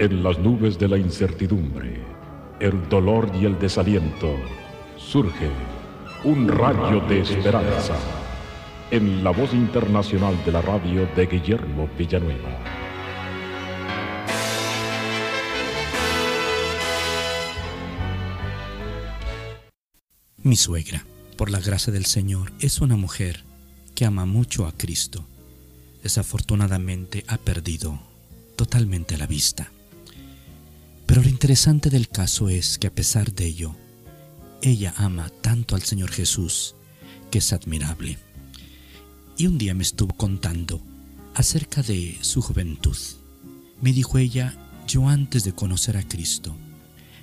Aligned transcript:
En 0.00 0.22
las 0.22 0.38
nubes 0.38 0.78
de 0.78 0.86
la 0.86 0.96
incertidumbre, 0.96 2.00
el 2.60 2.88
dolor 2.88 3.32
y 3.34 3.46
el 3.46 3.58
desaliento, 3.58 4.32
surge 4.96 5.50
un 6.22 6.46
rayo 6.46 7.00
de 7.08 7.22
esperanza 7.22 7.96
en 8.92 9.24
la 9.24 9.32
voz 9.32 9.52
internacional 9.52 10.36
de 10.44 10.52
la 10.52 10.62
radio 10.62 11.04
de 11.16 11.26
Guillermo 11.26 11.90
Villanueva. 11.98 12.62
Mi 20.44 20.54
suegra, 20.54 21.04
por 21.36 21.50
la 21.50 21.58
gracia 21.58 21.92
del 21.92 22.04
Señor, 22.04 22.52
es 22.60 22.80
una 22.80 22.94
mujer 22.94 23.42
que 23.96 24.04
ama 24.04 24.26
mucho 24.26 24.68
a 24.68 24.70
Cristo. 24.70 25.26
Desafortunadamente 26.04 27.24
ha 27.26 27.36
perdido 27.36 27.98
totalmente 28.54 29.18
la 29.18 29.26
vista. 29.26 29.72
Pero 31.08 31.22
lo 31.22 31.30
interesante 31.30 31.88
del 31.88 32.10
caso 32.10 32.50
es 32.50 32.76
que 32.76 32.86
a 32.86 32.94
pesar 32.94 33.32
de 33.32 33.46
ello, 33.46 33.74
ella 34.60 34.92
ama 34.98 35.30
tanto 35.40 35.74
al 35.74 35.82
Señor 35.82 36.10
Jesús 36.10 36.74
que 37.30 37.38
es 37.38 37.54
admirable. 37.54 38.18
Y 39.38 39.46
un 39.46 39.56
día 39.56 39.72
me 39.72 39.84
estuvo 39.84 40.14
contando 40.14 40.82
acerca 41.34 41.82
de 41.82 42.18
su 42.20 42.42
juventud. 42.42 42.96
Me 43.80 43.94
dijo 43.94 44.18
ella, 44.18 44.54
yo 44.86 45.08
antes 45.08 45.44
de 45.44 45.54
conocer 45.54 45.96
a 45.96 46.06
Cristo, 46.06 46.54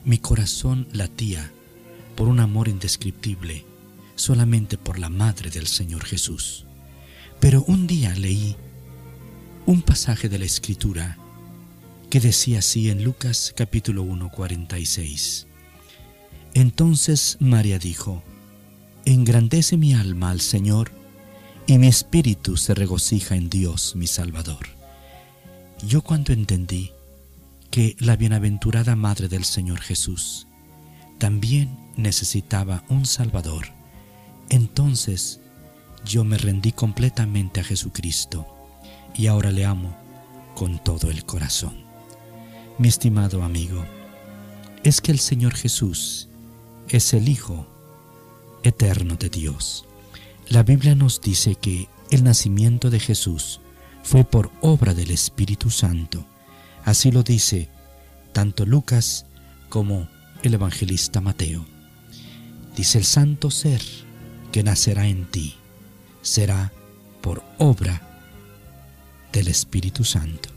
mi 0.03 0.17
corazón 0.17 0.87
latía 0.91 1.51
por 2.15 2.27
un 2.27 2.39
amor 2.39 2.69
indescriptible, 2.69 3.65
solamente 4.15 4.79
por 4.79 4.97
la 4.97 5.09
Madre 5.09 5.51
del 5.51 5.67
Señor 5.67 6.05
Jesús. 6.05 6.65
Pero 7.39 7.63
un 7.67 7.85
día 7.85 8.15
leí 8.15 8.55
un 9.67 9.83
pasaje 9.83 10.27
de 10.27 10.39
la 10.39 10.45
Escritura 10.45 11.19
que 12.15 12.21
decía 12.21 12.59
así 12.59 12.89
en 12.89 13.03
Lucas 13.03 13.53
capítulo 13.57 14.01
1, 14.01 14.31
46. 14.31 15.47
Entonces 16.53 17.35
María 17.41 17.77
dijo, 17.77 18.23
Engrandece 19.03 19.75
mi 19.75 19.93
alma 19.93 20.29
al 20.29 20.39
Señor, 20.39 20.93
y 21.67 21.77
mi 21.77 21.87
espíritu 21.87 22.55
se 22.55 22.73
regocija 22.73 23.35
en 23.35 23.49
Dios 23.49 23.97
mi 23.97 24.07
Salvador. 24.07 24.65
Yo 25.85 26.03
cuando 26.03 26.31
entendí 26.31 26.93
que 27.69 27.97
la 27.99 28.15
bienaventurada 28.15 28.95
Madre 28.95 29.27
del 29.27 29.43
Señor 29.43 29.81
Jesús 29.81 30.47
también 31.17 31.77
necesitaba 31.97 32.85
un 32.87 33.05
Salvador, 33.05 33.65
entonces 34.47 35.41
yo 36.05 36.23
me 36.23 36.37
rendí 36.37 36.71
completamente 36.71 37.59
a 37.59 37.65
Jesucristo 37.65 38.47
y 39.13 39.27
ahora 39.27 39.51
le 39.51 39.65
amo 39.65 39.97
con 40.55 40.81
todo 40.81 41.11
el 41.11 41.25
corazón. 41.25 41.84
Mi 42.77 42.87
estimado 42.87 43.43
amigo, 43.43 43.85
es 44.83 45.01
que 45.01 45.11
el 45.11 45.19
Señor 45.19 45.55
Jesús 45.55 46.27
es 46.89 47.13
el 47.13 47.29
Hijo 47.29 47.65
eterno 48.63 49.15
de 49.15 49.29
Dios. 49.29 49.85
La 50.49 50.63
Biblia 50.63 50.95
nos 50.95 51.21
dice 51.21 51.55
que 51.55 51.87
el 52.11 52.23
nacimiento 52.23 52.89
de 52.89 52.99
Jesús 52.99 53.61
fue 54.03 54.23
por 54.23 54.51
obra 54.61 54.93
del 54.93 55.11
Espíritu 55.11 55.69
Santo. 55.69 56.25
Así 56.83 57.11
lo 57.11 57.23
dice 57.23 57.69
tanto 58.33 58.65
Lucas 58.65 59.25
como 59.69 60.07
el 60.43 60.53
evangelista 60.53 61.21
Mateo. 61.21 61.65
Dice 62.75 62.97
el 62.97 63.05
santo 63.05 63.49
ser 63.51 63.81
que 64.51 64.63
nacerá 64.63 65.07
en 65.07 65.25
ti 65.25 65.55
será 66.25 66.73
por 67.21 67.43
obra 67.59 68.01
del 69.31 69.47
Espíritu 69.47 70.03
Santo. 70.03 70.49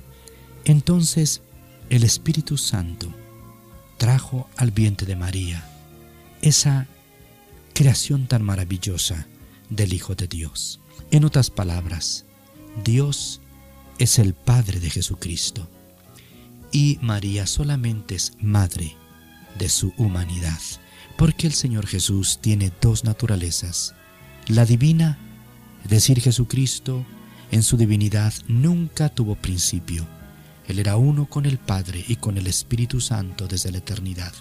Entonces 0.65 1.43
el 1.91 2.05
Espíritu 2.05 2.59
Santo 2.59 3.13
trajo 3.97 4.49
al 4.57 4.71
vientre 4.71 5.07
de 5.07 5.17
María 5.17 5.65
esa 6.43 6.87
creación 7.75 8.27
tan 8.27 8.43
maravillosa 8.43 9.27
del 9.71 9.93
Hijo 9.93 10.15
de 10.15 10.29
Dios. 10.29 10.81
En 11.11 11.25
otras 11.25 11.51
palabras, 11.51 12.25
Dios 12.85 13.41
es 13.99 14.19
el 14.19 14.35
Padre 14.35 14.81
de 14.81 14.91
Jesucristo 14.91 15.69
y 16.71 16.99
María 17.01 17.47
solamente 17.47 18.15
es 18.15 18.33
madre 18.41 18.97
de 19.59 19.69
su 19.69 19.93
humanidad, 19.97 20.61
porque 21.17 21.47
el 21.47 21.55
Señor 21.55 21.87
Jesús 21.87 22.39
tiene 22.41 22.71
dos 22.81 23.05
naturalezas, 23.05 23.95
la 24.47 24.65
divina, 24.65 25.19
es 25.85 25.91
decir, 25.91 26.21
Jesucristo 26.21 27.05
en 27.51 27.63
su 27.63 27.77
divinidad 27.77 28.35
nunca 28.47 29.09
tuvo 29.09 29.35
principio, 29.35 30.07
Él 30.69 30.79
era 30.79 30.97
uno 30.97 31.27
con 31.27 31.47
el 31.47 31.59
Padre 31.59 32.05
y 32.07 32.17
con 32.17 32.39
el 32.39 32.47
Espíritu 32.47 33.01
Santo 33.01 33.49
desde 33.49 33.73
la 33.73 33.79
eternidad, 33.79 34.33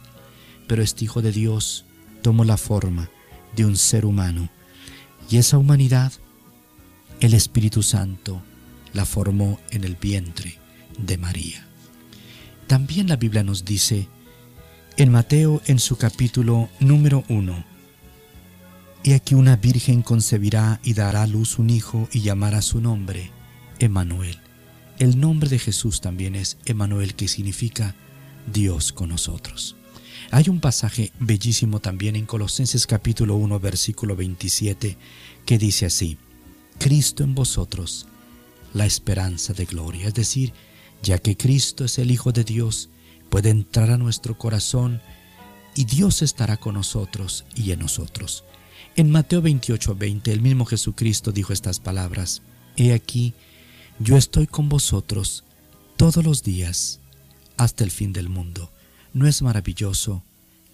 pero 0.68 0.84
este 0.84 1.06
Hijo 1.06 1.22
de 1.22 1.32
Dios 1.32 1.86
tomó 2.22 2.44
la 2.44 2.58
forma 2.58 3.10
de 3.56 3.66
un 3.66 3.78
ser 3.78 4.06
humano 4.06 4.50
y 5.30 5.38
esa 5.38 5.58
humanidad, 5.58 6.14
el 7.20 7.34
Espíritu 7.34 7.84
Santo 7.84 8.42
la 8.94 9.06
formó 9.06 9.60
en 9.72 9.84
el 9.84 9.96
vientre 9.96 10.58
de 10.98 11.18
María. 11.18 11.66
También 12.68 13.08
la 13.08 13.16
Biblia 13.16 13.44
nos 13.44 13.66
dice 13.66 14.08
en 14.98 15.12
Mateo 15.12 15.62
en 15.66 15.80
su 15.80 15.98
capítulo 15.98 16.70
número 16.80 17.24
1, 17.30 17.66
y 19.04 19.14
aquí 19.14 19.36
una 19.36 19.56
virgen 19.56 20.02
concebirá 20.02 20.80
y 20.84 20.94
dará 20.94 21.24
a 21.24 21.28
luz 21.28 21.60
un 21.60 21.70
hijo 21.70 22.10
y 22.12 22.22
llamará 22.22 22.62
su 22.62 22.82
nombre 22.82 23.32
Emanuel. 23.80 24.47
El 25.00 25.20
nombre 25.20 25.48
de 25.48 25.60
Jesús 25.60 26.02
también 26.02 26.36
es 26.36 26.58
Emanuel, 26.66 27.14
que 27.14 27.28
significa 27.28 27.94
Dios 28.52 28.92
con 28.92 29.10
nosotros. 29.10 29.76
Hay 30.32 30.50
un 30.50 30.60
pasaje 30.60 31.12
bellísimo 31.20 31.80
también 31.80 32.16
en 32.16 32.26
Colosenses 32.26 32.88
capítulo 32.88 33.36
1 33.36 33.60
versículo 33.60 34.16
27 34.16 34.98
que 35.46 35.58
dice 35.60 35.86
así, 35.86 36.18
Cristo 36.80 37.24
en 37.24 37.36
vosotros, 37.36 38.08
la 38.74 38.88
esperanza 38.88 39.54
de 39.54 39.66
gloria, 39.66 40.08
es 40.08 40.16
decir, 40.16 40.54
ya 41.04 41.20
que 41.20 41.38
Cristo 41.38 41.86
es 41.86 42.00
el 42.00 42.10
Hijo 42.10 42.32
de 42.32 42.44
Dios, 42.44 42.90
puede 43.30 43.50
entrar 43.52 43.92
a 43.92 43.98
nuestro 43.98 44.36
corazón 44.38 45.02
y 45.76 45.86
Dios 45.86 46.24
estará 46.24 46.58
con 46.58 46.74
nosotros 46.74 47.46
y 47.56 47.72
en 47.72 47.80
nosotros. 47.80 48.44
En 48.96 49.12
Mateo 49.12 49.44
28, 49.44 49.96
20, 49.96 50.32
el 50.34 50.42
mismo 50.42 50.66
Jesucristo 50.66 51.32
dijo 51.32 51.54
estas 51.54 51.80
palabras, 51.80 52.42
He 52.76 52.94
aquí, 52.94 53.36
yo 54.00 54.16
estoy 54.16 54.46
con 54.46 54.70
vosotros 54.70 55.44
todos 55.96 56.24
los 56.24 56.44
días 56.44 57.00
hasta 57.58 57.84
el 57.84 57.90
fin 57.90 58.14
del 58.14 58.30
mundo. 58.30 58.72
¿No 59.14 59.28
es 59.28 59.42
maravilloso 59.42 60.24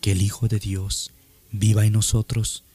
que 0.01 0.11
el 0.11 0.21
Hijo 0.21 0.49
de 0.49 0.59
Dios 0.59 1.11
viva 1.51 1.85
en 1.85 1.93
nosotros 1.93 2.65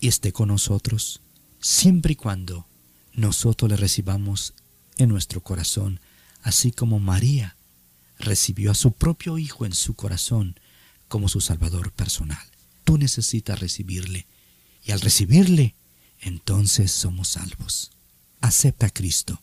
y 0.00 0.08
esté 0.08 0.32
con 0.32 0.48
nosotros, 0.48 1.20
siempre 1.60 2.14
y 2.14 2.16
cuando 2.16 2.66
nosotros 3.12 3.70
le 3.70 3.76
recibamos 3.76 4.54
en 4.96 5.10
nuestro 5.10 5.42
corazón, 5.42 6.00
así 6.42 6.72
como 6.72 6.98
María 6.98 7.56
recibió 8.18 8.70
a 8.70 8.74
su 8.74 8.92
propio 8.92 9.36
Hijo 9.36 9.66
en 9.66 9.74
su 9.74 9.94
corazón 9.94 10.58
como 11.08 11.28
su 11.28 11.42
Salvador 11.42 11.92
personal? 11.92 12.46
Tú 12.84 12.96
necesitas 12.96 13.60
recibirle 13.60 14.26
y 14.84 14.92
al 14.92 15.02
recibirle, 15.02 15.74
entonces 16.18 16.90
somos 16.90 17.28
salvos. 17.28 17.90
Acepta 18.40 18.86
a 18.86 18.90
Cristo 18.90 19.42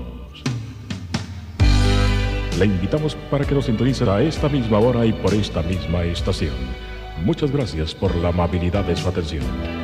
Le 2.61 2.67
invitamos 2.67 3.15
para 3.31 3.43
que 3.43 3.55
nos 3.55 3.65
sintonice 3.65 4.07
a 4.07 4.21
esta 4.21 4.47
misma 4.47 4.77
hora 4.77 5.03
y 5.03 5.11
por 5.11 5.33
esta 5.33 5.63
misma 5.63 6.03
estación. 6.03 6.53
Muchas 7.25 7.49
gracias 7.49 7.95
por 7.95 8.15
la 8.17 8.29
amabilidad 8.29 8.85
de 8.85 8.95
su 8.95 9.09
atención. 9.09 9.80